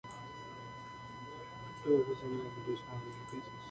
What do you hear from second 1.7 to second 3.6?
Two of his sons were British Army officers.